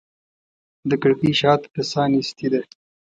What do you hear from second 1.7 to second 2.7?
د ساه نیستي ده